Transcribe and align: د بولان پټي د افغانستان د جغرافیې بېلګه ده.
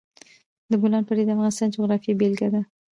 د 0.69 0.71
بولان 0.81 1.03
پټي 1.07 1.23
د 1.25 1.29
افغانستان 1.35 1.67
د 1.69 1.73
جغرافیې 1.75 2.13
بېلګه 2.19 2.47
ده. 2.53 2.61